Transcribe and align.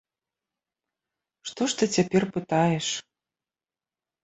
Што 1.51 1.61
ж 1.75 1.79
ты 1.83 1.89
цяпер 1.97 2.23
пытаеш! 2.39 2.87